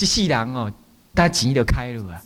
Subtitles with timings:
[0.00, 0.72] 这世人哦，
[1.14, 2.22] 他钱就开了啊，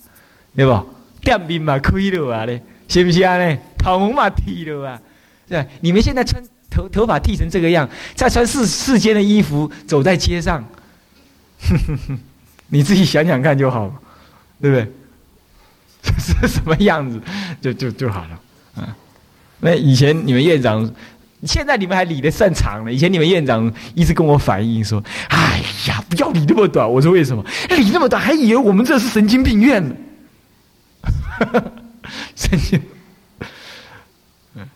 [0.55, 0.87] 对不？
[1.21, 3.59] 店面嘛开了啊嘞，是不是啊嘞？
[3.77, 5.01] 头毛嘛剃了啊，
[5.49, 10.65] 对你们现在穿头头发剃成这个样，再穿世世间的衣服走在街上，
[12.71, 13.93] 你自己想想看就好，
[14.61, 14.93] 对不对？
[16.01, 16.13] 这
[16.47, 17.21] 是什么样子
[17.61, 18.41] 就就就好了，
[18.77, 18.87] 嗯。
[19.59, 20.89] 那以前你们院长。
[21.47, 22.93] 现在你们还理得擅长了。
[22.93, 27.45] 以前你们院长一直跟我反映说：“哎呀，不要理那么短。”我说：“为什么？
[27.71, 29.95] 理那么短，还以为我们这是神经病院呢。
[32.37, 32.81] ”神经，
[34.55, 34.67] 嗯，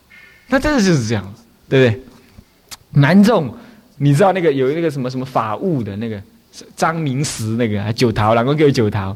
[0.47, 1.33] 那真的就是这样，
[1.67, 2.03] 对不对？
[2.91, 3.55] 南仲，
[3.97, 6.21] 你知道那个有那个什么什么法务的那个
[6.75, 9.15] 张明石那个九桃，两个给九桃。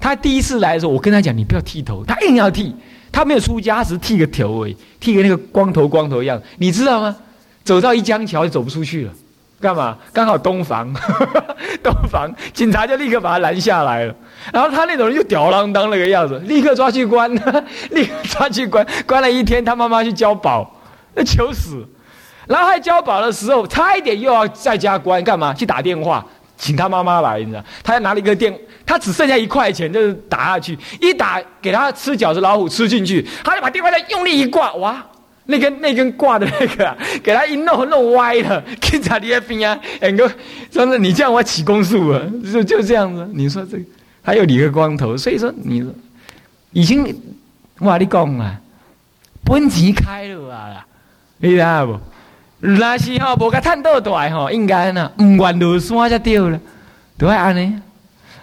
[0.00, 2.74] 他第一次来的时候，我跟他讲：“你不要剃头。”他硬要剃。
[3.12, 7.14] 他没有出家，只剃个头而已，剃个那个光头光头样，你知道吗？
[7.62, 9.12] 走到一江桥就走不出去了，
[9.60, 9.96] 干嘛？
[10.12, 10.92] 刚好东房，
[11.82, 14.14] 东房，警察就立刻把他拦下来了。
[14.52, 17.32] 然后他那种人就吊郎当那个样子，立刻抓去关，
[17.92, 19.64] 立刻抓去关，关了一天。
[19.64, 20.68] 他妈妈去交保，
[21.14, 21.86] 那求死。
[22.48, 25.54] 然后还交保的时候，差一点又要在家关，干嘛？
[25.54, 26.24] 去打电话。
[26.58, 27.64] 请他妈妈来，你知道？
[27.82, 35.04] 他拿了一个电，他只剩下一块钱，就是打下去，一打给他吃饺子，老虎吃进去，他就把电话再用力一挂，哇，
[35.46, 40.30] 那根那根挂的那个，给他一弄弄歪了，警察在边啊，哎哥，
[40.70, 42.20] 真的你这样我起公诉啊，
[42.52, 43.28] 就就这样子。
[43.32, 43.78] 你说这
[44.22, 45.90] 还有理个光头，所以说你说
[46.72, 47.04] 已经
[47.78, 48.60] 我跟你讲啊，
[49.44, 50.86] 本钱开了啊，
[51.38, 51.98] 你知道不？
[52.60, 56.60] 那是吼，无甲探到大吼，应该呢，唔愿落山就对了，
[57.18, 57.74] 对啊，安尼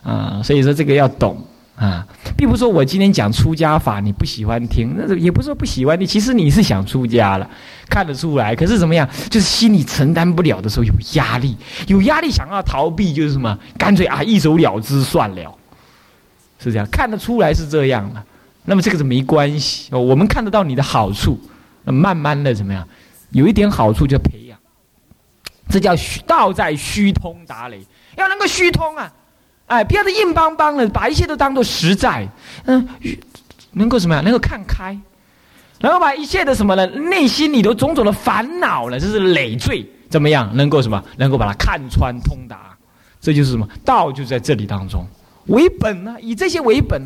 [0.03, 1.42] 啊，所以说这个要懂
[1.75, 2.05] 啊，
[2.38, 7.49] 并不是说我今天讲出家法你不喜欢听，那也不是说不喜欢你，其实你是想出家了，
[7.89, 8.55] 看得出来。
[8.55, 11.55] 可是怎么样，就是心里承担不了的时候有压力，
[11.88, 15.55] 有压力想要逃避，就是什么，干脆啊一走了之算了，
[16.59, 18.23] 是这样，看得出来是这样的。
[18.65, 21.39] 那么这个是没关系，我们看得到你的好处，
[21.86, 22.88] 慢慢的怎么样？
[23.32, 24.59] 有一点好处就培养，
[25.70, 25.95] 这叫
[26.27, 27.80] 道在虚通达雷，
[28.17, 29.11] 要能够虚通啊，
[29.70, 32.28] 哎，不要硬邦邦的，把一切都当做实在，
[32.66, 32.88] 嗯，
[33.72, 34.22] 能够什么呀？
[34.22, 34.98] 能够看开，
[35.80, 36.86] 然后把一切的什么呢？
[36.88, 40.50] 内心里头种种的烦恼呢，这是累赘，怎么样？
[40.56, 41.02] 能够什么？
[41.18, 42.76] 能够把它看穿通达，
[43.22, 43.68] 这就是什么？
[43.86, 45.06] 道就在这里当中
[45.46, 46.16] 为本呢？
[46.20, 47.02] 以这些为本，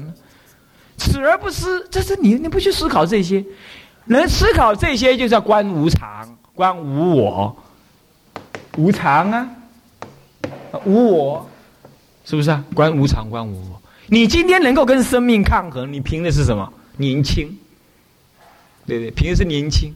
[0.97, 3.43] 此而不思，这是你你不去思考这些。
[4.05, 7.55] 能思考这些，就叫观无常、观无我、
[8.77, 9.49] 无常啊，
[10.85, 11.49] 无我，
[12.25, 12.63] 是不是啊？
[12.73, 13.81] 观无常、观无我。
[14.07, 16.71] 你今天能够跟生命抗衡，你凭的是什么？
[16.97, 17.57] 年轻，
[18.85, 19.11] 对对？
[19.11, 19.93] 凭的是年轻。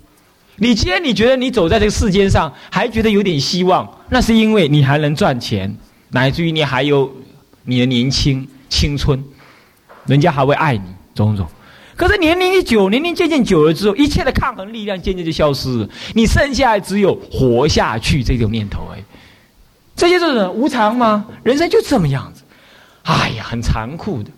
[0.58, 5.78] 你今天你觉得你走在这个世间上，还觉得有点希望，那是因为你还能赚钱，
[6.10, 7.14] 乃至于你还有
[7.64, 9.24] 你的年轻、青春，
[10.06, 10.84] 人家还会爱你，
[11.14, 11.48] 种种。
[11.96, 15.90] 可是年龄一久，年龄渐渐久了之后，一切的抗衡力量渐渐就消失了。
[16.14, 19.04] 你剩下只有活下去这种念头哎，
[19.97, 21.25] 这些是无常吗？
[21.44, 22.44] 人生就这么样子，
[23.02, 24.30] 哎呀，很残酷的。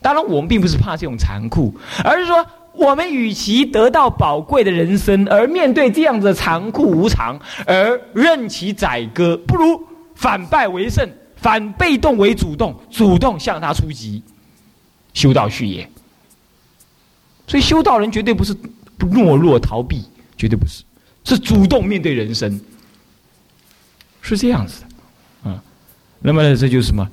[0.00, 9.80] 当然，我们并不是怕这种残酷，而是说，我们与其得到宝贵的人生，而面对这样子的残酷无常，而任其宰割，不如
[10.14, 14.22] 反败为胜，反被动为主动，主动向他出击，
[15.12, 15.88] 修道续业。
[17.46, 18.56] 所以修道人绝对不是
[18.98, 20.02] 懦弱逃避，
[20.36, 20.82] 绝对不是，
[21.24, 22.58] 是主动面对人生，
[24.22, 24.86] 是这样子的，
[26.26, 27.06] 那么呢，这就是什么？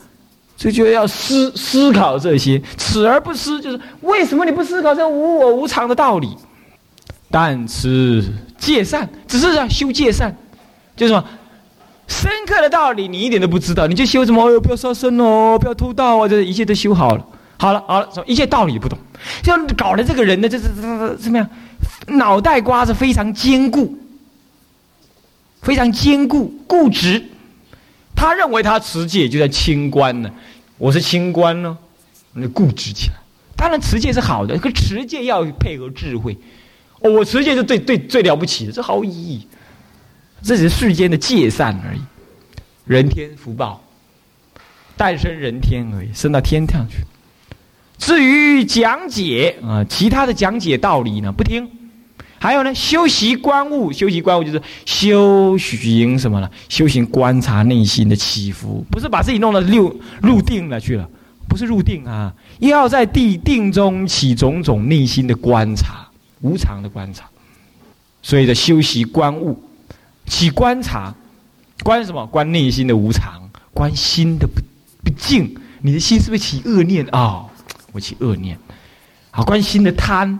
[0.55, 6.37] 这就要思思考这些，此而不思，就是为什么你不思考这无我无常的道理？
[7.29, 8.23] 但持
[8.57, 10.33] 戒善，只是要修戒善，
[10.95, 11.27] 就是什么？
[12.07, 14.59] 深刻的道理你一点都不知道，你就修什么？
[14.61, 17.25] 不要杀生哦，不要偷盗啊，这一切都修好了。
[17.57, 18.97] 好了好了，一切道理不懂，
[19.43, 20.69] 就搞得这个人呢，就是
[21.19, 21.49] 怎么样，
[22.07, 23.93] 脑袋瓜子非常坚固，
[25.61, 27.21] 非常坚固固执。
[28.15, 30.31] 他认为他持戒就在清官呢，
[30.77, 31.77] 我是清官呢，
[32.33, 33.15] 那固执起来。
[33.55, 36.37] 当然持戒是好的，可持戒要配合智慧。
[36.99, 39.47] 哦，我持戒是最最最了不起的，这毫无意义。
[40.43, 42.01] 这只是世间的戒善而已，
[42.85, 43.83] 人天福报，
[44.97, 46.97] 诞生人天而已，升到天上去。
[47.97, 51.69] 至于讲解啊，其他的讲解道理呢，不听。
[52.41, 56.49] 还有呢，修习观悟，修习观悟就是修行什么呢？
[56.69, 61.07] 修行观察内心的起伏，不是把自己弄得入入定了去了，
[61.47, 66.07] 不是入定啊，要在地定中起种种内心的观察，
[66.41, 67.25] 无常的观察。
[68.23, 69.63] 所以的修习观悟，
[70.25, 71.13] 起观察，
[71.83, 72.25] 观什么？
[72.25, 74.59] 观内心的无常，观心的不
[75.03, 75.55] 不净。
[75.83, 77.45] 你的心是不是起恶念啊？
[77.91, 78.57] 我起恶念，
[79.29, 80.39] 好，关心的贪，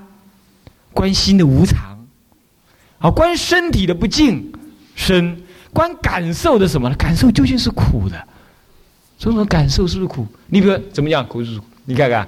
[0.93, 1.97] 关心的无常，
[2.99, 4.51] 啊，关身体的不净
[4.95, 5.41] 身，
[5.73, 6.95] 关感受的什么呢？
[6.95, 8.27] 感受究竟是苦的，
[9.17, 10.27] 种种感受是不是苦？
[10.47, 11.25] 你比如怎么样？
[11.27, 12.27] 苦是苦，你看看，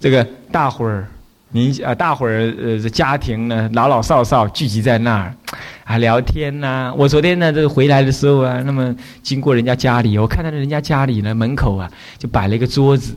[0.00, 1.06] 这个大伙儿。
[1.54, 5.36] 你啊，大伙儿呃，家庭呢，老老少少聚集在那儿，
[5.84, 6.90] 啊，聊天呐。
[6.96, 13.14] 我昨天呢，这回来的时候啊，那么经过人家家里，我看到人家家里呢，门口啊，就摆了一个桌子，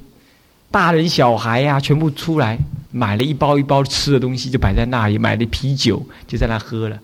[0.72, 2.58] 大人小孩呀，全部出来
[2.92, 6.98] 买了一包一包吃的东西，就摆在那里，买了啤酒就在那喝了。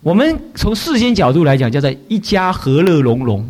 [0.00, 3.48] 我们从世间角度来讲，叫做一家和乐融融。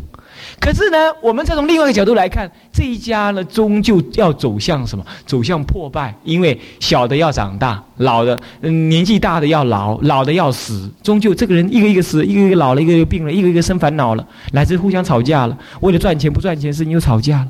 [0.59, 5.03] 可是呢，我们再从另外一个角度来看，这一家呢，终究要走向什么？
[5.25, 6.13] 走向破败。
[6.23, 10.89] 因为小的要长大，老的，嗯，年纪大的要老，老的要死。
[11.01, 15.57] 终究这个人一个一个死，一个一个老了，一个一个病了，一个一个生烦恼了，乃至互相吵架了。
[15.81, 17.47] 为了赚钱不赚钱事情又吵架了。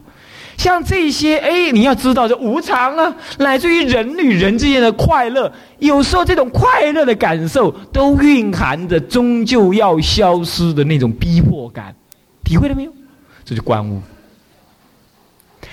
[0.57, 11.93] 像这些，哎，你要知道这无常啊，乃至于人与人之间的快乐，有时候这种快乐的感受，都蕴含着终究要消失的那种逼迫感。
[12.43, 12.93] 体会了没有？
[13.45, 14.01] 这就观悟，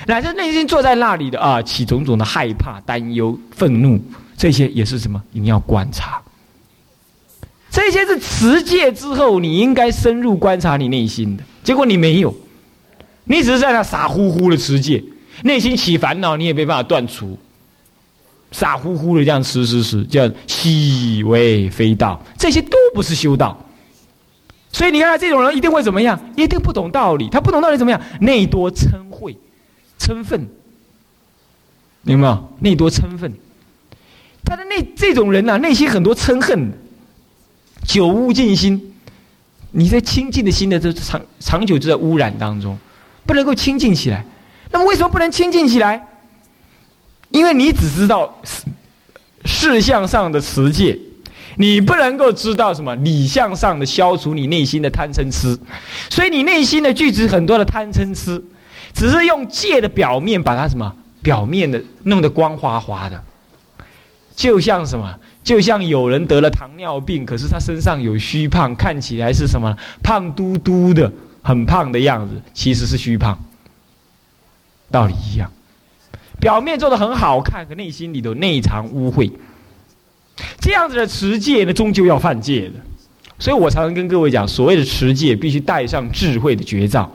[0.07, 4.01] 乃至内心坐在那里的啊，起种种的害怕、担忧、愤怒，
[4.37, 5.23] 这些也是什么？
[5.31, 6.21] 你要观察。
[7.71, 11.45] 这些是持戒之后，你应该深入观察你内心的。
[11.63, 12.35] 结果你没有，
[13.25, 15.03] 你只是在那傻乎乎的持戒，
[15.45, 17.39] 内心起烦恼，你也没办法断除。
[18.53, 23.57] 傻乎乎的这样持持持，叫细微非道，这些都不是修道。
[24.73, 26.19] 所以你看，这种人一定会怎么样？
[26.37, 27.29] 一定不懂道理。
[27.29, 28.01] 他不懂道理怎么样？
[28.21, 29.35] 内多嗔恚、
[29.99, 30.49] 嗔愤，
[32.03, 32.49] 明白吗？
[32.59, 33.33] 内多嗔愤，
[34.45, 36.73] 他的内这种人呐，内心很多嗔恨，
[37.85, 38.95] 久污净心。
[39.73, 42.77] 你在清净的心的这长长久就在污染当中，
[43.31, 44.25] 不能够清净起来。
[44.73, 46.05] 那么为什么不能清净起来？
[47.31, 48.37] 因为你只知道
[49.45, 50.99] 事项上的持戒。
[51.57, 55.57] 你不能够知道什么理向上的消除你内心的贪嗔痴，
[56.09, 58.43] 所以你内心的聚集很多的贪嗔痴，
[58.95, 60.93] 只是用戒的表面把它什么
[61.23, 63.23] 表面的弄得光滑滑的，
[64.35, 73.39] 就像什么，就像有人得了糖尿病，可是他身上有虚胖，看起来是什么胖嘟嘟的，很胖的样子，其实是虚胖，
[74.91, 75.51] 道理一样，
[76.41, 79.31] 表面做的很好看，可内心里头内藏污秽。
[80.61, 82.75] 这样子的持戒呢，终究要犯戒的，
[83.39, 87.11] 所以我常常跟各位讲，所谓的持戒必须带上智慧的绝招。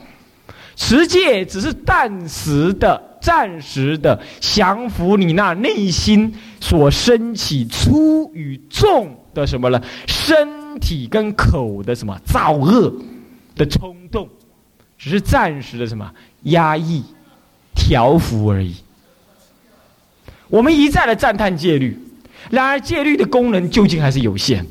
[0.75, 9.81] 持戒只是暂时的、暂时的降服你那内心所升起粗与重的什么呢？
[10.05, 12.93] 身体跟口的什么造恶
[13.55, 14.29] 的冲动，
[14.97, 16.11] 只是暂时的什么
[16.43, 17.03] 压抑、
[17.73, 18.75] 调服而已。
[20.47, 21.99] 我们一再的赞叹戒律。
[22.51, 24.63] 然而戒律的功能究竟还是有限，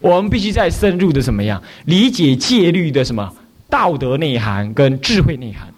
[0.00, 3.36] 我们必须再深入的什么样理解戒律的什么
[3.68, 5.68] 道德内涵跟智慧内涵，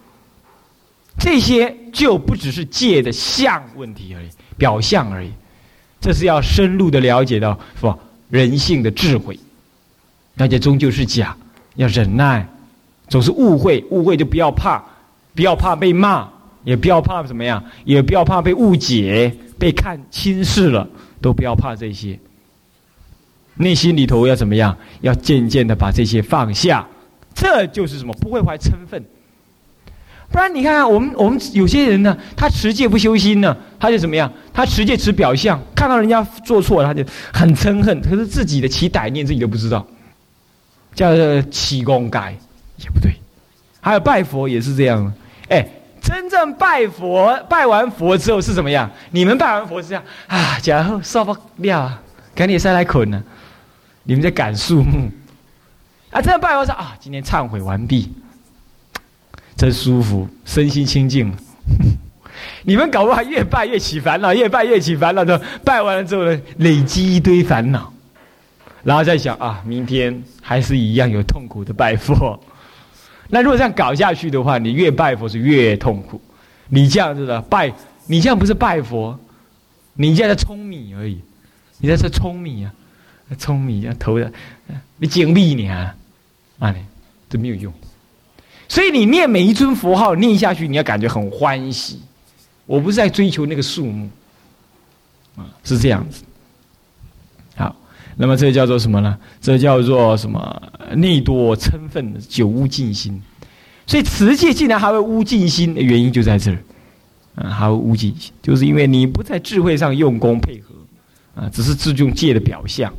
[1.19, 5.33] 这些就不只是戒的相问题而已，表象而已，
[6.00, 7.99] 这是要深入的了解到是吧
[8.31, 9.37] 人性的智慧，
[10.35, 11.37] 那就终究是假，
[11.76, 12.47] 要忍耐，
[13.09, 14.83] 总是误会，误会就不要怕，
[15.35, 16.28] 不要怕被骂，
[16.64, 19.35] 也不要怕怎么样，也不要怕被误解。
[19.59, 20.87] 被看轻视了，
[21.18, 22.18] 都不要怕这些。
[23.54, 24.76] 内心里头要怎么样？
[25.00, 26.87] 要渐渐的把这些放下，
[27.35, 28.12] 这就是什么？
[28.21, 29.02] 不会怀嗔愤。
[30.30, 34.30] 不然你看看我们，我们有些人呢，他持戒不修心呢，他就怎么样？
[34.52, 37.99] 他持戒持表象，看到人家做错了，他就很憎恨。
[38.02, 39.87] 可是自己的起歹念，自己都不知道，
[40.97, 42.35] 叫起功改
[42.79, 43.15] 也不对。
[43.81, 45.15] 还有拜佛也是这样，
[45.49, 45.65] 哎。
[46.03, 48.88] 真正拜佛，拜完佛之后是怎么样？
[49.11, 52.00] 你们拜完佛是这样啊，然后受不了，
[52.33, 53.21] 赶紧下来捆呢。
[54.05, 55.11] 你们在赶树木
[56.12, 58.12] 啊，真的拜佛说啊，今天忏悔完毕，
[59.57, 61.35] 真舒服，身心清净。
[62.62, 65.43] 你们搞不好越拜越起烦恼，越拜越起烦恼的。
[65.65, 67.93] 拜完了之后呢，累积一堆烦恼，
[68.87, 72.40] 然后再想啊，明天还是一样有痛苦的拜佛。
[73.28, 76.21] 那如果这样搞下去的话，你越拜佛是越痛苦。
[76.69, 77.73] 你这样子的拜，
[78.07, 79.19] 你这样不是拜佛，
[79.95, 81.21] 你这样在舂米而已。
[81.78, 82.73] 你在这舂米啊，
[83.37, 84.33] 舂米这样投的，
[84.99, 85.93] 你精力你啊，
[86.61, 86.73] 啊，
[87.28, 87.73] 这没有用。
[88.69, 92.00] 所以你念每一尊佛号念下去，你要感觉很欢喜。
[92.66, 94.09] 我不是在追求那个数目，
[95.35, 96.23] 啊，是这样子。
[98.17, 99.17] 那么这叫做什么呢？
[99.41, 100.63] 这叫做什么？
[100.95, 103.21] 内多嗔愤，久无尽心。
[103.87, 106.59] 所以持戒竟然还会污尽心的原因就在这儿，
[107.37, 110.75] 啊，还会污尽心，就是因为你不在智慧上用功配合，
[111.41, 112.93] 啊，只是自重戒的表象，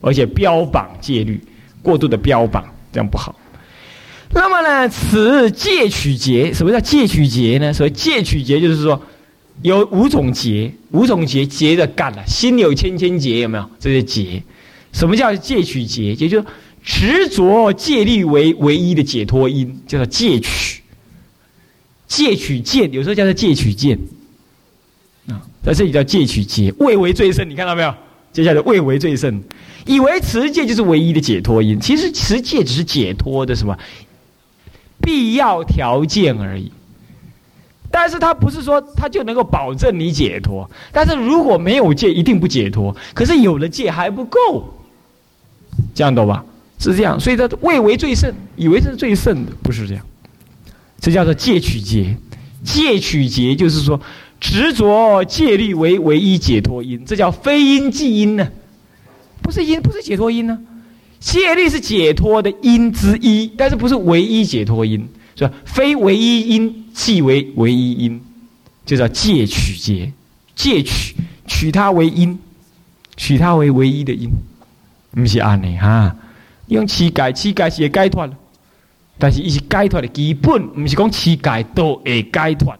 [0.00, 1.42] 而且标榜戒律，
[1.82, 3.34] 过度的标榜，这样不好。
[4.32, 7.72] 那么呢，此戒取劫，什么叫戒取劫呢？
[7.72, 9.02] 所谓戒取劫，就是说
[9.62, 13.70] 有五种劫，五种劫劫的干了，心有千千结，有没有？
[13.80, 14.42] 这些劫，
[14.92, 16.14] 什么叫戒取劫？
[16.14, 16.44] 也就
[16.82, 20.82] 执着戒律为唯一的解脱因，叫做戒取。
[22.06, 23.98] 戒取见，有时候叫做戒取见，
[25.28, 27.48] 啊，在这里叫戒取劫，畏为最胜。
[27.48, 27.94] 你看到没有？
[28.32, 29.42] 接下来畏为最胜，
[29.86, 33.76] 以为持戒就是唯一的解脱因，其实持戒只是解脱的什么？
[35.02, 36.70] 必要条件而已，
[37.90, 40.70] 但是他不是说他就能够保证你解脱。
[40.92, 42.94] 但是如果没有戒，一定不解脱。
[43.14, 44.74] 可是有了戒还不够，
[45.94, 46.44] 这样懂吧？
[46.78, 50.04] 是这样，所以他未为最胜，以为是最胜的，不是这样。
[50.98, 52.16] 这叫做戒取劫，
[52.64, 54.00] 戒取劫就是说
[54.40, 58.48] 执着戒律为唯一解脱因，这叫非因即因呢？
[59.42, 60.58] 不是因，不是解脱因呢？
[61.18, 65.06] 戒律是解脱的因之一，但是不是唯一解脱因，
[65.36, 65.52] 是吧？
[65.66, 68.20] 非唯一因即为唯一因，
[68.86, 70.12] 就叫戒取戒，
[70.54, 71.14] 戒取
[71.46, 72.38] 取它为因，
[73.16, 74.30] 取它为唯一的因，
[75.12, 76.14] 毋是安尼哈？
[76.66, 78.28] 用乞改，乞改是会解脱，
[79.18, 82.72] 但是伊是解脱的基本，毋是讲乞改都会解脱，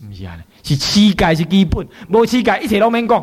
[0.00, 3.18] 毋是安尼，是乞改是基本，无乞改一切拢免讲，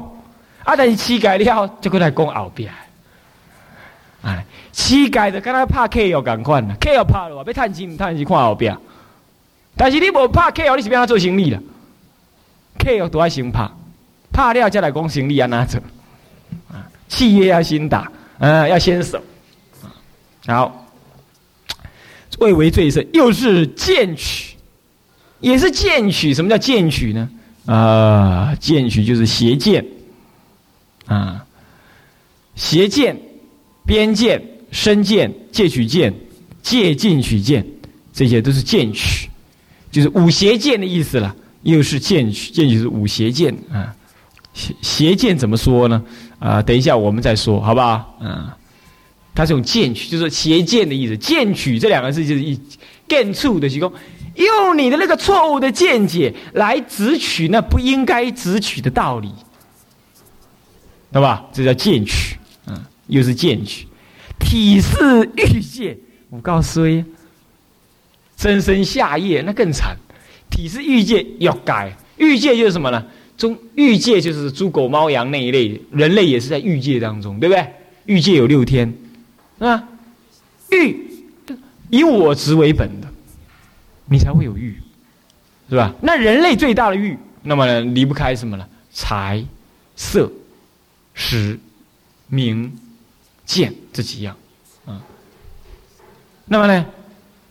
[0.64, 2.72] 啊，但是乞改了，就过来讲后边。
[4.24, 8.76] 哎，乞丐的跟他拍 K 药共款啦，K 药拍了，要趁钱唔趁钱看后边。
[9.76, 11.60] 但是你无拍 K 药，你是变他做生意啦
[12.80, 13.70] ？K 药都要先拍，
[14.34, 15.82] 拍了再来讲生意安怎做？
[16.76, 19.22] 啊，契约要先打，嗯，要先守。
[20.46, 20.88] 好，
[22.40, 24.56] 未为最胜，又是剑取，
[25.40, 26.34] 也是剑取。
[26.34, 27.30] 什么叫剑取呢？
[27.66, 29.86] 啊，剑取就是邪剑，
[31.06, 31.46] 啊，
[32.56, 33.18] 邪剑。
[33.86, 36.14] 边剑、身剑、戒取剑、
[36.62, 37.66] 戒禁取剑，
[38.12, 39.30] 这些都是剑取，
[39.90, 41.34] 就是五邪剑的意思了。
[41.62, 43.96] 又是剑取，剑取是五邪剑啊。
[44.54, 46.04] 邪邪剑怎么说呢？
[46.40, 48.18] 啊，等一下我们再说，好不好？
[48.22, 48.50] 嗯，
[49.36, 51.18] 它是用剑取，就是邪剑的意思。
[51.18, 52.60] 剑取这两个字就是一
[53.08, 53.92] 剑处的提供，
[54.36, 59.32] 用你的那个错误的见解来直取那不应该直取的道理，
[61.12, 61.46] 对吧？
[61.52, 62.38] 这叫剑取。
[63.10, 63.88] 又是剑取，
[64.38, 65.98] 体是欲界，
[66.30, 67.06] 我告诉你，
[68.36, 69.96] 真身下业那更惨。
[70.50, 73.06] 体是欲界要改，欲界就是什么呢？
[73.38, 77.66] 中欲界就是猪狗猫羊那一类，人类也是在欲界当中，对不对？
[78.06, 78.94] 欲界有六天，
[79.60, 79.88] 啊，
[80.72, 81.00] 欲
[81.90, 83.08] 以我执为本的，
[84.06, 84.76] 你才会有欲，
[85.70, 85.94] 是吧？
[86.02, 88.68] 那人类最大的欲，那么离不开什么呢？
[88.92, 89.46] 财、
[89.96, 90.32] 色、
[91.14, 91.60] 食、
[92.28, 92.72] 名。
[93.48, 94.36] 见这几样，
[94.86, 95.02] 啊，
[96.48, 96.86] 那么呢？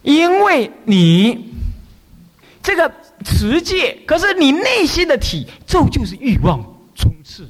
[0.03, 1.55] 因为你
[2.63, 2.93] 这个
[3.27, 6.63] 持戒，可是你内心的体咒就是欲望
[6.95, 7.45] 冲刺，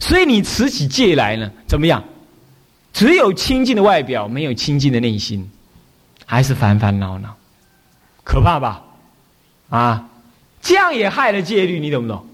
[0.00, 2.02] 所以你持起戒来呢，怎么样？
[2.94, 5.50] 只有清净的外表，没有清净的内心，
[6.24, 7.36] 还是烦烦恼恼，
[8.24, 8.82] 可怕吧？
[9.68, 10.08] 啊，
[10.62, 12.26] 这样也害了戒律，你懂不懂？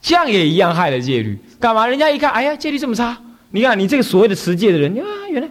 [0.00, 1.88] 这样也一样害了戒律，干嘛？
[1.88, 3.18] 人家一看，哎呀，戒律这么差。
[3.50, 5.48] 你看，你这个所谓的持戒的人，啊，原来，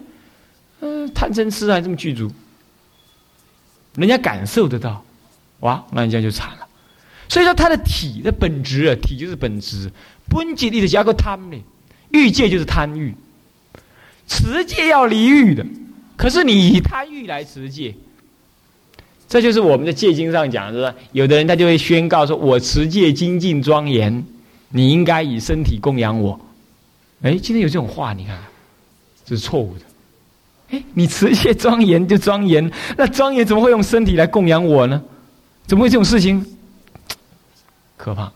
[0.80, 2.30] 嗯，贪嗔痴还这么具足，
[3.96, 5.04] 人家感受得到，
[5.60, 6.66] 哇，那人家就惨了。
[7.28, 9.90] 所以说，他的体的本质啊，体就是本质，
[10.28, 11.56] 本质里的加个贪呢，
[12.10, 13.14] 欲界就是贪欲，
[14.26, 15.66] 持戒要离欲的，
[16.16, 17.94] 可是你以贪欲来持戒，
[19.28, 20.94] 这就是我们的戒经上讲，是吧？
[21.12, 24.24] 有的人他就会宣告说：“我持戒精进庄严，
[24.70, 26.40] 你应该以身体供养我。”
[27.20, 28.38] 哎，今天有这种话，你看，
[29.26, 29.80] 这是错误的。
[30.70, 35.02] 哎，你持戒庄严就庄严，那庄严怎么会用身体来供养我呢？
[35.68, 36.44] 怎么会这种事情？
[37.96, 38.32] 可怕！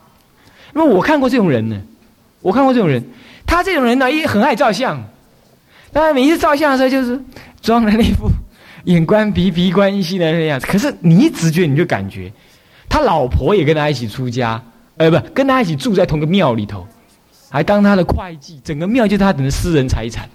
[0.75, 1.81] 因为我看过这种人呢，
[2.41, 3.03] 我看过这种人，
[3.47, 5.03] 他这种人呢，也很爱照相。
[5.93, 7.19] 当然，每一次照相的时候，就是
[7.62, 8.31] 装的那副
[8.85, 10.67] 眼观鼻，鼻观心的那样子。
[10.67, 12.31] 可是你一直觉，你就感觉，
[12.89, 14.62] 他老婆也跟他一起出家，
[14.99, 16.87] 呃，不，跟他一起住在同个庙里头。
[17.49, 20.29] 还当他的会计，整个庙就是他的私人财产。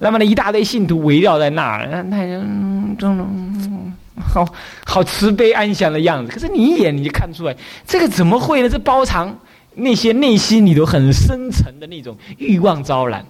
[0.00, 2.26] 那么呢，一大堆信徒围绕在那儿，那那
[2.98, 4.46] 种好
[4.84, 6.32] 好慈悲安详的样子。
[6.32, 7.56] 可是你一眼你就看出来，
[7.86, 8.68] 这个怎么会呢？
[8.68, 9.38] 这包藏
[9.74, 13.24] 那些内心里头很深沉的那种欲望招揽。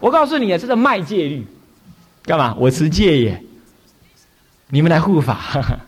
[0.00, 1.46] 我告诉你啊，这是卖戒律，
[2.24, 2.54] 干嘛？
[2.58, 3.42] 我持戒耶。
[4.68, 5.40] 你们来护法，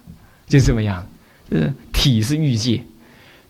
[0.46, 1.06] 就这么样。
[1.50, 2.82] 呃，体是欲界，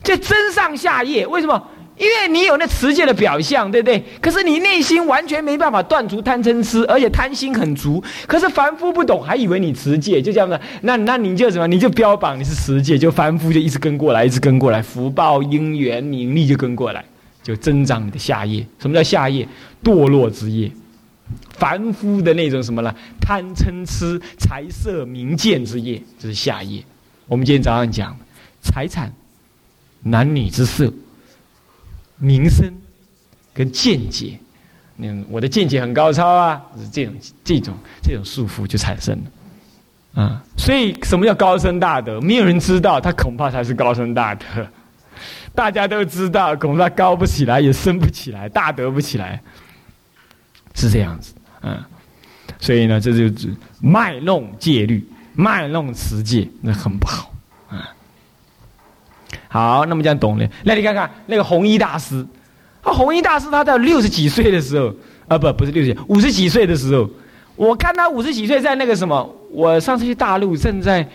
[0.02, 1.68] 这真上下业，为什么？
[1.98, 4.04] 因为你有那持戒的表象，对不对？
[4.20, 8.02] 可是你内心完全没办法断除贪嗔痴，而且贪心很足。
[8.26, 10.60] 可是凡夫不懂，还以为你持戒，就这样子。
[10.82, 11.66] 那那你就什么？
[11.66, 17.04] 你就标榜你是持戒，就凡夫就一直跟过来，一直跟过来，福报因缘名利就跟过来，
[17.42, 18.66] 就增长你的下业。
[18.78, 19.48] 什么叫下业？
[19.82, 20.70] 堕落之业，
[21.56, 22.94] 凡夫的那种什么呢？
[23.20, 26.82] 贪嗔痴财色名见之业，这是下业。
[27.26, 28.16] 我们今天早上讲
[28.62, 29.12] 财产、
[30.02, 30.92] 男女之色、
[32.18, 32.72] 名声
[33.52, 34.38] 跟见解，
[34.98, 39.18] 嗯，我的见解很高超啊，是这种这种这种束缚就产生
[40.14, 42.20] 了，啊，所以什么叫高深大德？
[42.20, 44.44] 没有人知道，他恐怕才是高深大德。
[45.54, 49.40] 大家都知道，恐怕高不起来，也升不起来，大德不起来，
[50.74, 51.82] 是这样子，嗯，
[52.58, 55.06] 所以呢，这就是卖弄戒律。
[55.38, 57.30] 卖弄持戒，那很不好。
[59.56, 60.46] 好，那么这样懂了。
[60.64, 62.22] 那你看看那个弘一大师，
[62.82, 64.92] 啊，弘一大师他在六十几岁的时候，
[65.28, 67.08] 啊，不，不是六十几，五十几岁的时候，
[67.56, 71.08] 我看他五十几岁在那个什么，我上次去大陆正在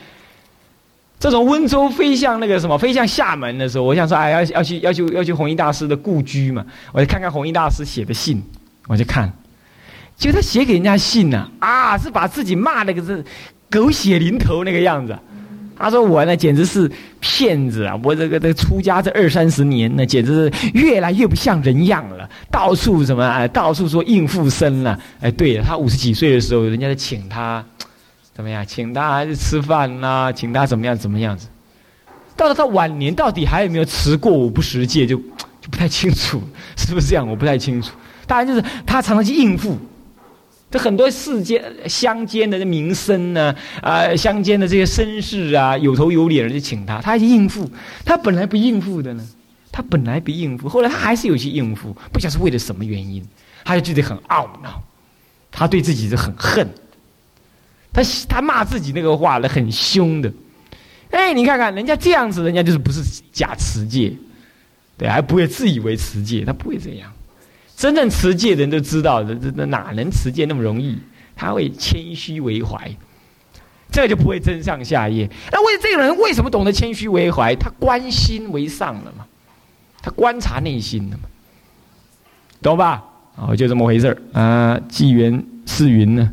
[1.20, 8.42] 这种温州飞向那个什么，飞向厦门的时候，我想说，哎，要要去要去要去弘一大师的故居嘛，我就看看弘一大师写的信，
[8.88, 9.32] 我就看，
[10.18, 13.24] 就他写给人家信呢，啊，是把自己骂那个是。
[13.74, 15.18] 狗血淋头那个样子，
[15.82, 18.00] 他说我呢简直是骗子啊！
[18.04, 25.00] 我这个这个出家这二三十年，那简直是越来越不像人样了，到处什么啊，到处说应付生了。
[25.20, 27.64] 哎，对了，他五十几岁的时候，人家在请他
[28.34, 28.66] 怎么样？
[28.66, 30.32] 请他还是吃饭呐？
[30.34, 30.98] 请他怎么样？
[30.98, 31.48] 怎么样子？
[32.38, 36.42] 到了他晚年，到底还有没有持过五不十戒，就就不太清楚，
[36.78, 37.28] 是不是这样？
[37.28, 37.92] 我不太清楚。
[38.26, 39.78] 当然就是他常常去应付。
[40.72, 47.70] 这很多世间乡间的名声呢，啊，乡间的这些绅士啊，有头有脸的就请他，他去应付。
[48.06, 49.28] 他本来不应付的呢，
[49.70, 53.22] 他本来不应付，后来他还是有去应付，不晓得是为了什么原因，
[53.66, 54.82] 他就觉得很懊恼，
[55.52, 56.66] 他对自己是很恨，
[57.92, 60.32] 他他骂自己那个话呢很凶的。
[61.10, 63.04] 哎，你看看人家这样子，人家就是不是
[63.34, 64.14] 假持戒，
[64.98, 67.12] 对，还不会自以为持戒，他不会这样。
[67.82, 70.96] 真正持戒的人都知道，这这哪能持戒那么容易？
[71.36, 72.96] 他会谦虚为怀，
[73.92, 75.28] 这就不会真上下业。
[75.52, 77.56] 那为这个人为什么懂得谦虚为怀？
[77.56, 79.26] 他关心为上了嘛，
[80.00, 81.24] 他观察内心了嘛，
[82.62, 83.04] 懂吧？
[83.36, 84.80] 哦，就这么回事儿啊。
[84.88, 86.32] 纪元是云呢，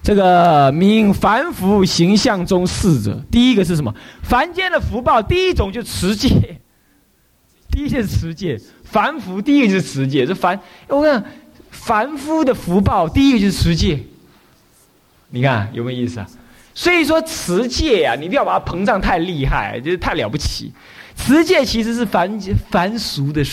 [0.00, 3.92] 这个名凡福形象中四者，第一个是什么？
[4.22, 6.60] 凡间的福报，第一种就持戒，
[7.76, 8.58] 第一件是持戒。
[8.84, 10.58] 凡夫第一个就是持戒，这凡
[10.88, 11.22] 我看
[11.70, 14.00] 凡夫的福报第一个就是持戒，
[15.28, 16.26] 你看有没有意思啊？
[16.72, 20.72] 所以说持戒呀，你不要把它膨胀太厉害，就是太了不起。
[21.16, 23.44] 持戒其实是凡凡俗的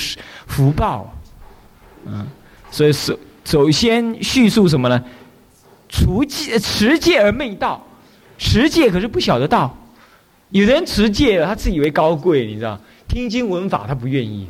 [0.47, 1.13] 福报，
[2.05, 2.25] 嗯，
[2.71, 5.03] 所以首首先叙述什么呢？
[5.89, 7.85] 除戒持戒而昧道，
[8.37, 9.77] 持戒可是不晓得道。
[10.51, 12.79] 有人持戒了，他自以为高贵，你知道？
[13.07, 14.47] 听经闻法他不愿意。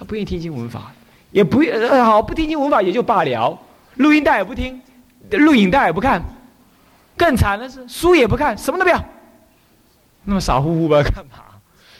[0.00, 0.92] 他不愿意听经闻法，
[1.32, 3.58] 也不呃好不听经闻法也就罢了，
[3.96, 4.80] 录音带也不听，
[5.32, 6.22] 录影带也不看，
[7.16, 9.04] 更惨的是书也不看，什么都不要，
[10.22, 11.42] 那么傻乎乎吧干嘛？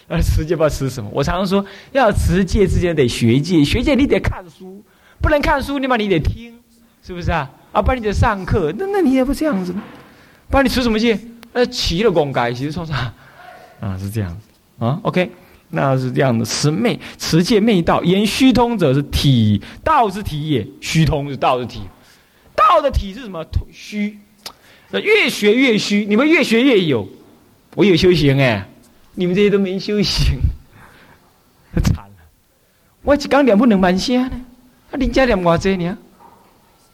[0.06, 1.10] 那，持戒不知道持什么？
[1.12, 4.80] 我常常说，要持戒之前得学戒，学戒你得看书，
[5.20, 6.56] 不能看书，你嘛你得听，
[7.02, 7.50] 是不是啊？
[7.72, 9.74] 啊，不然你得上课，那那你也不这样子？
[10.48, 11.18] 不然你持什么戒？
[11.52, 13.12] 呃，起了功改，其实说啥？
[13.80, 14.38] 啊，是这样
[14.78, 15.32] 啊，OK。
[15.70, 21.82] 那是这样的，持昧持戒昧道，言虚通者是体道之体也，虚通是道之体，
[22.56, 23.44] 道的体是什么？
[23.70, 24.18] 虚，
[24.92, 27.06] 越学越虚，你们越学越有，
[27.74, 28.66] 我有修行哎，
[29.14, 30.38] 你们这些都没修行，
[31.84, 32.24] 惨了。
[33.02, 34.30] 我一讲两不能满些呢，
[34.90, 35.98] 啊，人家念偌济呢，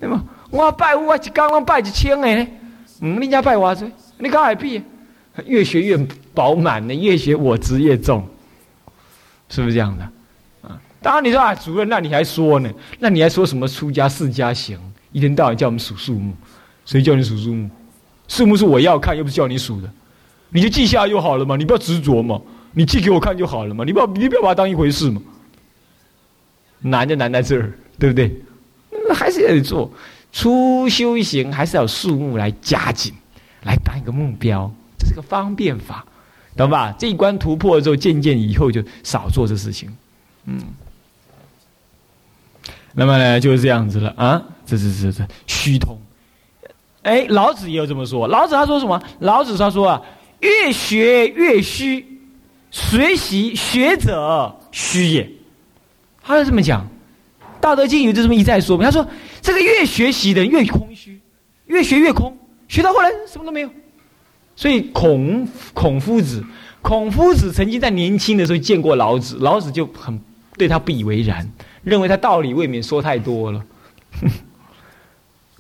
[0.01, 0.25] 对吗？
[0.51, 2.47] 我拜我一讲我拜一千个呢，
[3.01, 3.85] 嗯，人家拜偌济，
[4.19, 4.83] 你搞海比，
[5.47, 5.97] 越学越
[6.35, 8.27] 饱满呢，越学我执越重。
[9.55, 10.03] 是不是这样的？
[10.69, 12.69] 啊，当然你说啊，主任，那你还说呢？
[12.99, 14.77] 那你还说什么出家释家行？
[15.13, 16.35] 一天到晚叫我们数数目，
[16.85, 17.71] 谁叫你数数目？
[18.27, 19.89] 数目是我要看，又不是叫你数的，
[20.51, 22.41] 你就记下就好了嘛，你不要执着嘛，
[22.73, 25.23] 你记给我看就好了嘛，你不要你不要把它当一回事嘛。
[26.81, 28.35] 难就难在这儿，对不对？
[29.09, 29.89] 那还是要做，
[30.33, 33.15] 初修行还是要数目来加紧，
[33.63, 36.05] 来当一个目标，这是个方便法。
[36.57, 36.95] 懂吧？
[36.99, 39.95] 这一关突破了之后，渐渐以后就少做这事情，
[40.47, 40.61] 嗯。
[42.93, 44.41] 那么呢，就是这样子了啊。
[44.65, 45.99] 这这这这虚通，
[47.03, 48.27] 哎，老子也有这么说。
[48.29, 49.03] 老子他说什么？
[49.19, 50.01] 老子他说啊，
[50.41, 52.07] 越学越虚，
[52.71, 55.29] 学习学者虚也。
[56.23, 56.83] 他就这么讲，
[57.61, 58.85] 《道德经》有就这么一再说明。
[58.85, 59.07] 他说，
[59.43, 61.21] 这个越学习的人越空虚，
[61.67, 62.35] 越学越空，
[62.69, 63.69] 学到后来什么都没有。
[64.57, 66.45] 所以孔孔夫子，
[66.83, 70.21] 孔夫子曾经在年轻的时候见过老子，老子就很
[70.57, 71.51] 对他不以为然，
[71.83, 73.65] 认为他道理未免说太多了。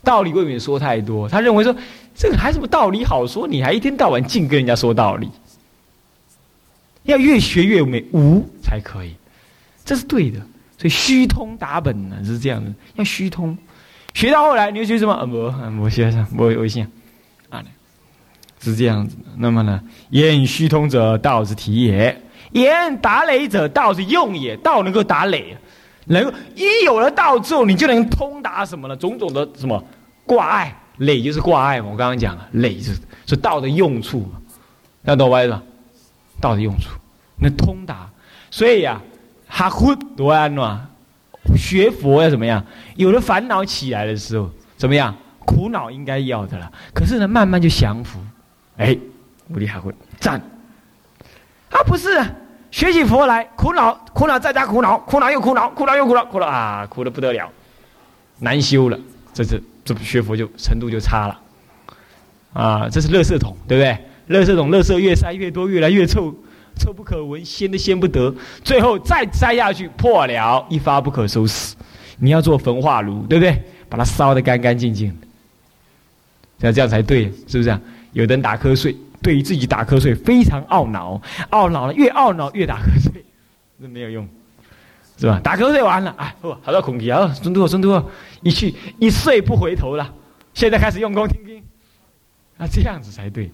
[0.04, 1.74] 道理未免说太多，他认为说
[2.14, 3.48] 这个还什么道理好说？
[3.48, 5.30] 你还一天到晚净跟人家说道理，
[7.04, 9.14] 要越学越美无才可以，
[9.83, 10.38] 这是对的。
[10.76, 13.57] 所以虚通达本呢是这样的，要虚通，
[14.12, 15.26] 学到后来你会学什么？
[15.26, 16.87] 不，我学上，我微信
[17.48, 17.64] 啊，
[18.64, 19.16] 是这样子。
[19.37, 22.14] 那么呢，言虚通者，道之体也；
[22.53, 24.57] 言达累者，道之用也。
[24.59, 25.57] 道能够达累。
[26.07, 28.96] 能一有了道之后，你就能通达什么呢？
[28.96, 29.83] 种种的什么
[30.27, 31.88] 挂碍，累就是挂碍嘛。
[31.90, 32.96] 我刚刚讲了，累是
[33.27, 34.40] 是道的用处嘛，
[35.05, 35.62] 要懂歪了。
[36.40, 36.88] 道的用处，
[37.38, 38.09] 那通达。
[38.50, 39.00] 所以呀，
[39.48, 40.79] 哈呼多安诺，
[41.57, 42.62] 学佛要怎么样？
[42.96, 45.14] 有了烦恼起来的时候，怎么样？
[45.46, 46.70] 苦恼应该要的了。
[46.94, 48.18] 可是呢，慢慢就降服。
[48.76, 48.96] 哎，
[49.48, 50.40] 无力哈呼赞。
[51.70, 52.08] 啊，不是。
[52.70, 57.48] 学起佛来，苦恼，苦恼再加苦恼，苦恼又苦恼，苦恼又苦恼，苦恼啊，苦的不得了，
[58.40, 58.98] 难修了。
[59.32, 61.40] 这是这学佛就程度就差了，
[62.52, 64.40] 啊，这是垃圾桶，对不对？
[64.40, 66.34] 垃圾桶，垃圾越塞越多，越来越臭，
[66.76, 68.34] 臭不可闻，掀都掀不得，
[68.64, 71.76] 最后再塞下去，破了，一发不可收拾。
[72.18, 73.62] 你要做焚化炉，对不对？
[73.88, 75.26] 把它烧得干干净净的，
[76.66, 77.78] 要这样才对，是不是？
[78.14, 78.96] 有的人打瞌睡。
[79.22, 81.18] 对于自己打瞌睡非常懊恼，
[81.50, 83.24] 懊恼了越懊恼越打瞌睡，
[83.79, 84.29] 那没有用，
[85.16, 85.40] 是吧？
[85.42, 88.11] 打瞌睡完了，哎，好到恐惧啊，孙都孙都
[88.42, 90.12] 一去一睡不回头了，
[90.53, 91.62] 现在开始用功听听，
[92.59, 93.50] 啊，这样子才对。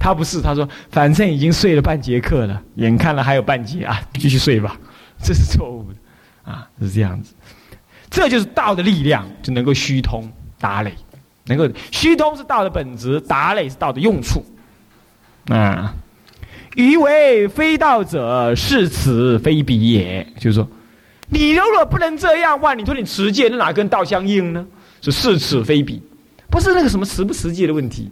[0.00, 4.76] 他不是，他说反正已经睡了半节课了，眼看了还有半节啊，继续睡吧，
[5.22, 7.32] 这是错误的，啊，是这样子，
[8.10, 10.92] 这就是道的力量，就能够虚通打垒。
[11.50, 14.42] 能够虚通是道的本质，达累是道的用处。
[15.48, 15.94] 啊，
[16.76, 20.26] 余为非道者，是此非彼也。
[20.38, 20.66] 就是说，
[21.28, 24.64] 你如果不能这样，哇，你说你持戒，那哪跟道相应呢？
[25.02, 26.00] 是是此非彼，
[26.50, 28.10] 不是那个什么持不持戒的问题。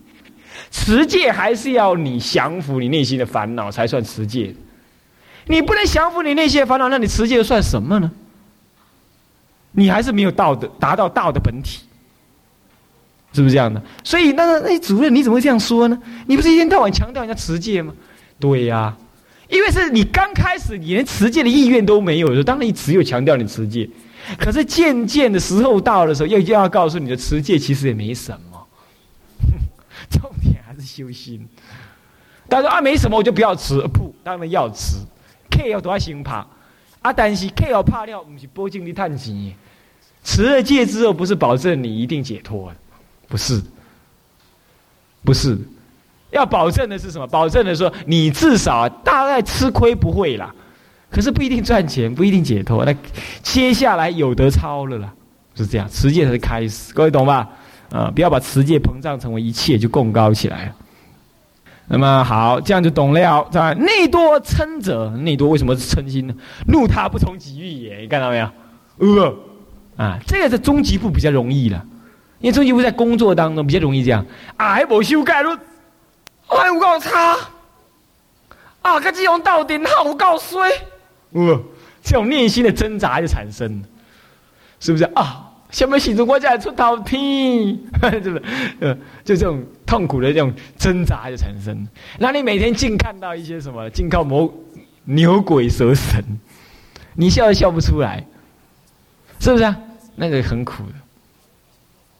[0.70, 4.55] 持戒还是要你降服你内心的烦恼才算持戒。
[5.46, 8.11] 你不能降服你内心的烦恼，那你持戒算什么呢？
[9.70, 11.81] 你还是没有道德达到道的本体。
[13.33, 13.81] 是不是这样的？
[14.03, 15.99] 所以，那那主任你怎么会这样说呢？
[16.27, 17.93] 你不是一天到晚强调人家持戒吗？
[18.41, 18.97] 对呀，
[19.49, 23.88] 因为是你刚开始你连持戒的意愿都没有的时候，当然你只有强调你持戒。
[24.38, 28.67] 可是渐渐的时候到的时候，又要告诉你的持戒其实也没什么，
[30.11, 31.47] 重点还是修心。
[32.49, 33.81] 他说啊，没什么，我就不要持。
[33.88, 34.97] 不，当然要持。
[35.51, 36.47] K 要多少心怕
[37.03, 37.12] 啊？
[37.12, 39.55] 但是 K 要怕掉，不是波尽力探钱。
[40.25, 42.77] 持了戒之后，不是保证你一定解脱的。
[43.29, 43.62] 不是，
[45.23, 45.59] 不是，
[46.31, 47.27] 要保证的是什么？
[47.27, 50.55] 保证的说，你至少大概吃亏不会啦，
[51.11, 52.85] 可是不一定赚钱，不一定解脱。
[52.85, 52.95] 那
[53.43, 55.12] 接下来有得超了啦，
[55.55, 55.88] 是这样。
[55.91, 57.49] 持戒才是开始，各位懂吧？
[57.91, 60.73] 啊，不要把持戒膨胀成为一切，就供高起来了。
[61.87, 63.49] 那么好，这样就懂了。
[63.51, 66.35] 在内多嗔者，内多为什么是嗔心呢？
[66.67, 68.51] 怒他不从己欲也，你看到没有？
[68.99, 69.35] 呃，
[69.97, 71.85] 啊，这个是终极部比较容易了。
[72.40, 74.24] 因为终极部在工作当中比较容易这样，
[74.57, 75.59] 啊，还无修改了，
[76.46, 77.37] 还有够差，
[78.83, 80.70] 啊，这种到底好够衰，
[81.33, 81.61] 呃，
[82.03, 83.87] 这种内心的挣扎就产生了，
[84.81, 85.44] 是不是啊？
[85.70, 87.20] 下面写着我在出头天，
[88.22, 88.42] 是不是？
[88.81, 91.87] 呃，就这种痛苦的这种挣扎就产生。
[92.18, 93.90] 那你每天净看到一些什么？
[93.90, 94.51] 净靠魔
[95.05, 96.24] 牛鬼蛇神，
[97.14, 98.24] 你笑都笑不出来，
[99.40, 99.77] 是不是啊？
[100.16, 100.92] 那个很苦的。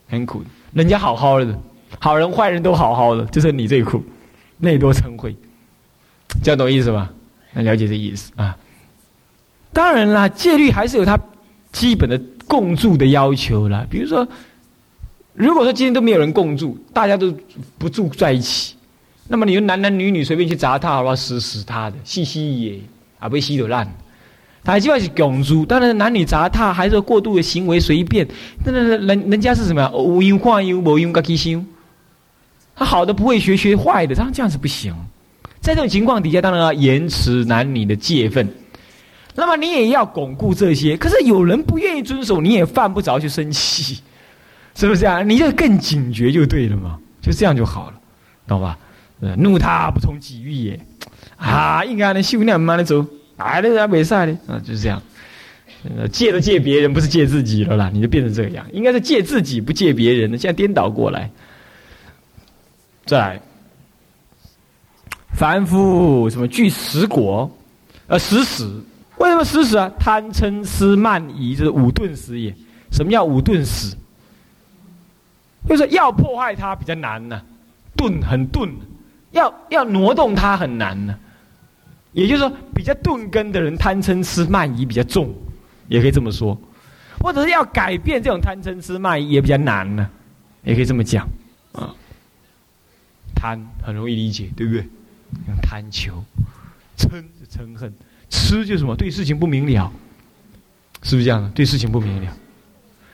[0.09, 0.43] 很苦，
[0.73, 1.59] 人家好好的，
[1.99, 4.03] 好人坏人都好好的，就是你最苦，
[4.57, 5.35] 内多嗔恚，
[6.43, 7.13] 这样懂意思吧？
[7.53, 8.57] 能了解这意思啊？
[9.73, 11.19] 当然啦，戒律还是有它
[11.73, 13.87] 基本的共住的要求啦。
[13.91, 14.27] 比如说，
[15.35, 17.33] 如果说今天都没有人共住，大家都
[17.77, 18.75] 不住在一起，
[19.29, 22.81] 那么你就男男女女随便去砸他，好不好死死他的，吸吸也
[23.19, 23.87] 啊，被吸得烂。
[24.65, 28.27] 他就要是共住，当然男女杂踏还是过度的行为随便，
[28.65, 29.91] 那那人人家是什么呀？
[29.93, 31.67] 无因化因，无因个起心。
[32.77, 34.95] 他好的不会学，学坏的，他这样子不行。
[35.61, 38.49] 在这种情况底下，当然要延迟男女的戒分。
[39.35, 44.01] 那么你也要巩固这些，可是有人不愿意遵守，你也犯不着去生气，
[44.75, 45.23] 是不是啊？
[45.23, 47.95] 你就更警觉就对了嘛，就这样就好了，
[48.47, 48.79] 懂吧？
[49.37, 50.81] 怒他不从己欲也，
[51.37, 53.05] 啊，应该能修炼慢慢的走，
[53.39, 55.03] 哎，那人没事的啊，就是这样。
[55.97, 61.31] 呃借都借别人，不是借自己了啦，你就变成这个样，应该是借自己不借别人的，现在颠倒过来。
[63.07, 63.41] 再来，
[65.33, 67.49] 凡夫什么具十果，
[68.09, 68.85] 呃，十死，
[69.19, 69.89] 为什么十死啊？
[70.01, 72.53] 贪嗔痴慢疑，这是五钝死也。
[72.91, 73.97] 什么叫五钝死？
[75.69, 77.41] 就是要破坏它比较难呢，
[77.97, 78.69] 钝很钝，
[79.31, 81.17] 要要挪动它很难呢。
[82.13, 85.35] 也就是说，比较钝根的人，贪嗔痴慢疑比较重。
[85.89, 86.55] 也可以这么说，
[87.19, 90.07] 或者是要改变这种贪嗔痴慢疑也比较难呢，
[90.63, 91.27] 也可以这么讲，
[91.73, 91.97] 啊，
[93.35, 94.85] 贪很容易理解，对不对？
[95.63, 96.23] 贪求，
[96.99, 97.91] 嗔是嗔恨，
[98.29, 98.95] 痴就是什么？
[98.95, 99.91] 对事情不明了，
[101.03, 101.49] 是不是这样的？
[101.53, 102.37] 对事情不明了。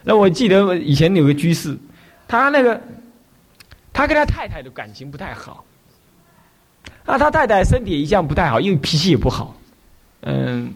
[0.02, 1.78] 那我记得以前有个居士，
[2.26, 2.82] 他那个，
[3.92, 5.64] 他跟他太太的感情不太好，
[7.06, 9.54] 那他太太身体一向不太好，因为脾气也不好，
[10.22, 10.72] 嗯。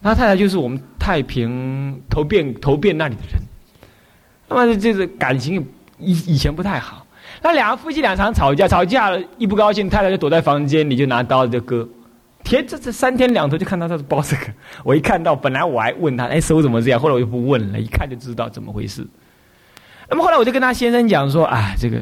[0.00, 3.42] 他太太就是我们太平投变投变那里的人，
[4.48, 5.56] 那么就是感情
[5.98, 7.04] 以以前不太好。
[7.42, 11.86] 那两个夫妻两常吵架，吵架了一不高兴，太太就躲在房间里就拿刀就割。
[12.44, 14.42] 天，这这三天两头就看到他是包这个。
[14.84, 17.00] 我一看到，本来我还问他，哎，手怎么这样？
[17.00, 19.04] 后来我就不问了，一看就知道怎么回事。
[20.08, 22.00] 那么后来我就跟他先生讲说，啊，这个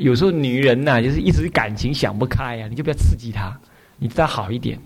[0.00, 3.56] 有时候女人呐，就是一直感情想不开呀，你就不要刺激她，
[3.98, 4.78] 你对她好一点。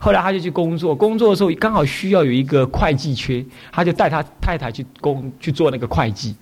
[0.00, 6.36] 后来他就去工作，工作的时候刚好需要有一个会计缺，他就带他太太去工去做那个会计。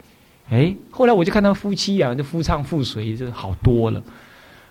[0.50, 4.02] 哎，后来我就看他夫妻啊，就夫唱妇随，就好多了。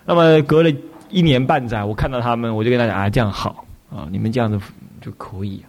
[0.04, 0.72] 那么隔了
[1.10, 4.56] 一年半载，我看到他们，我就跟他讲啊，这样好啊，你们这样子
[5.00, 5.60] 就可以。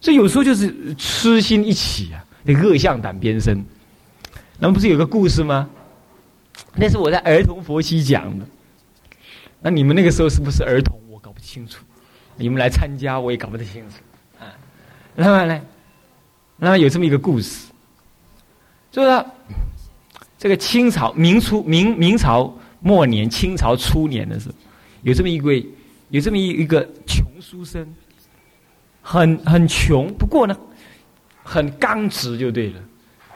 [0.00, 3.64] 所以有时候就是痴心一起啊，那恶向胆边生。
[4.60, 5.68] 那么不是有个故事吗？
[6.76, 8.46] 那是我在儿童佛期讲的。
[9.60, 11.00] 那你们那个时候是不是儿童？
[11.08, 11.82] 我搞不清楚。
[12.38, 13.96] 你们来参加，我也搞不太清楚，
[14.38, 14.52] 啊，
[15.14, 15.58] 那么呢，
[16.58, 17.72] 那么有这么一个故事，
[18.92, 19.24] 就是
[20.36, 24.54] 这个清朝明初明明朝末年，清朝初年的时候，
[25.00, 25.66] 有这么一位，
[26.10, 27.90] 有这么一一个穷书生，
[29.00, 30.54] 很很穷，不过呢，
[31.42, 32.80] 很刚直就对了，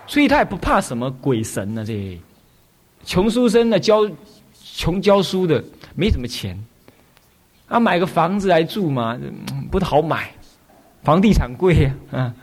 [0.07, 1.83] 所以他也不怕什么鬼神呢。
[1.87, 2.21] 这
[3.05, 4.09] 穷书生呢，教
[4.75, 5.63] 穷教书的，
[5.95, 6.59] 没什么钱。
[7.69, 9.17] 啊，买个房子来住嘛，
[9.71, 10.31] 不好买，
[11.05, 12.35] 房地产贵呀，啊，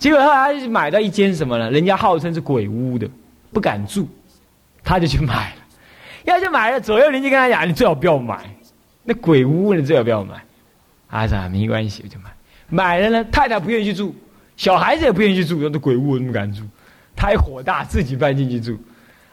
[0.00, 1.70] 结果他买到一间什么呢？
[1.70, 3.08] 人家号称是鬼屋的，
[3.52, 4.08] 不敢住，
[4.82, 5.56] 他就去买了，
[6.24, 8.52] 要去买了，左右邻居跟他讲，你最好不要买，
[9.04, 10.44] 那鬼屋你最好不要买，
[11.08, 12.30] 啊，没关系，我就买，
[12.68, 14.12] 买了呢，太太不愿意去住，
[14.56, 16.64] 小孩子也不愿意去住，那鬼屋我怎么敢住？
[17.14, 18.76] 他一火大，自己搬进去住。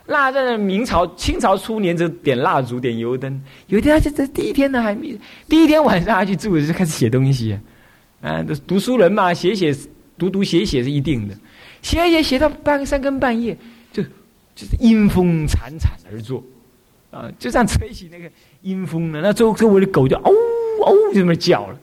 [0.06, 3.40] 那在明朝、清朝初年，就点蜡烛、点油灯。
[3.68, 5.16] 有一天，他就在第一天呢，还没
[5.48, 7.58] 第一天晚上，他去住就开始写东西。
[8.20, 9.74] 啊，读书人嘛，写写、
[10.18, 11.34] 读读写写是一定的。
[11.82, 13.56] 写写写到半三更半夜，
[13.92, 14.02] 就
[14.54, 16.42] 就是阴风惨惨而坐，
[17.10, 18.30] 啊，就这样吹起那个
[18.62, 19.20] 阴风呢。
[19.22, 20.32] 那周周围的狗就嗷
[20.84, 21.78] 嗷就这么叫了。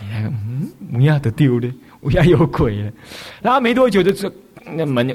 [0.00, 1.68] 哎呀，嗯，乌鸦都丢了，
[2.00, 2.92] 乌鸦有鬼了。
[3.42, 4.32] 然后没多久，就这
[4.64, 5.14] 那门就。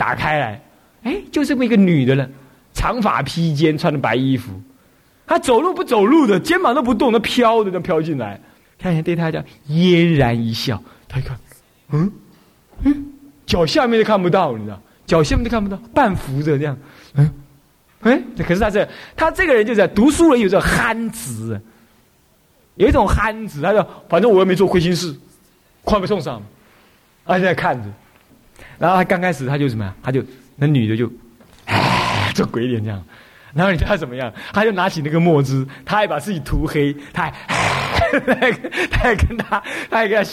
[0.00, 0.62] 打开来，
[1.02, 2.26] 哎，就这么一个女的了，
[2.72, 4.50] 长发披肩，穿的白衣服，
[5.26, 8.40] 她走路不走路的，肩膀都不动，那飘的，那飘进来，
[8.78, 11.38] 看见对她讲嫣然一笑，她一看，
[11.90, 12.10] 嗯，
[12.82, 13.04] 嗯，
[13.44, 16.74] 脚下面都看不到，你知道，脚下面都看不到，半扶着这样，
[17.16, 17.30] 嗯，
[18.00, 21.60] 哎，可是他这，他这个人就是读书人，有这憨直，
[22.76, 25.14] 有一种憨直，他说，反正我又没做亏心事，
[25.84, 26.42] 快被送上，
[27.26, 27.86] 他在看着。
[28.80, 29.94] 然后他刚开始他就什么呀？
[30.02, 30.24] 他就
[30.56, 31.08] 那女的就，
[31.66, 33.00] 哎， 做鬼脸这样。
[33.52, 34.32] 然后你知道他怎么样？
[34.52, 37.32] 他就拿起那个墨汁，他还把自己涂黑，他还，
[38.90, 40.30] 他还跟他，他还跟他，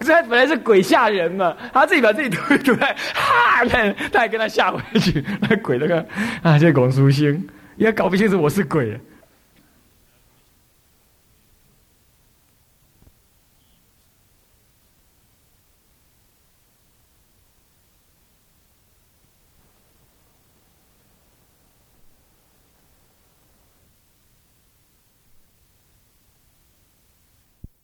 [0.00, 3.64] 这本来是鬼吓人嘛，他自己把自己涂涂来，哈，
[4.12, 6.06] 他还跟他吓回去，那鬼那个
[6.42, 9.00] 啊，这巩书星也搞不清楚我是鬼，